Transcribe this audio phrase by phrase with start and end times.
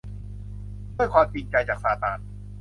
[0.97, 2.19] ด้วยความจริงใจ จากซาตาน